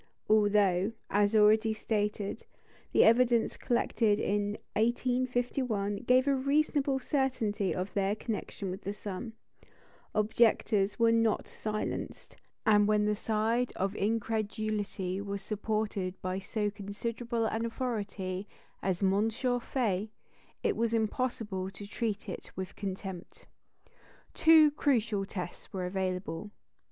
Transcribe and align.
Although, 0.27 0.93
as 1.11 1.35
already 1.35 1.75
stated, 1.75 2.43
the 2.91 3.03
evidence 3.03 3.55
collected 3.55 4.19
in 4.19 4.57
1851 4.75 5.97
gave 5.97 6.27
a 6.27 6.33
reasonable 6.33 6.97
certainty 6.97 7.71
of 7.75 7.93
their 7.93 8.15
connection 8.15 8.71
with 8.71 8.81
the 8.81 8.93
sun, 8.93 9.33
objectors 10.15 10.97
were 10.97 11.11
not 11.11 11.47
silenced; 11.47 12.35
and 12.65 12.87
when 12.87 13.05
the 13.05 13.15
side 13.15 13.71
of 13.75 13.95
incredulity 13.95 15.21
was 15.21 15.43
supported 15.43 16.19
by 16.19 16.39
so 16.39 16.71
considerable 16.71 17.45
an 17.45 17.63
authority 17.63 18.47
as 18.81 19.03
M. 19.03 19.29
Faye, 19.29 20.09
it 20.63 20.75
was 20.75 20.95
impossible 20.95 21.69
to 21.69 21.85
treat 21.85 22.27
it 22.27 22.49
with 22.55 22.75
contempt. 22.75 23.45
Two 24.33 24.71
crucial 24.71 25.25
tests 25.27 25.71
were 25.71 25.85
available. 25.85 26.49